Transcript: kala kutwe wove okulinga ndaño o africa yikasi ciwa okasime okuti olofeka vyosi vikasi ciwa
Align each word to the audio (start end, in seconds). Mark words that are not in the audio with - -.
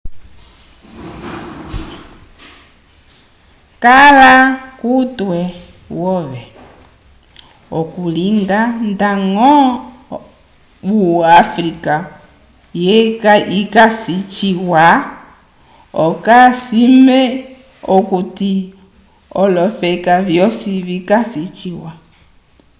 kala 3.83 4.31
kutwe 4.79 5.39
wove 6.01 6.41
okulinga 7.79 8.59
ndaño 8.91 9.53
o 10.97 10.99
africa 11.41 11.95
yikasi 13.49 14.15
ciwa 14.33 14.85
okasime 16.07 17.21
okuti 17.95 18.53
olofeka 19.41 20.13
vyosi 20.27 20.71
vikasi 20.87 21.43
ciwa 21.57 21.91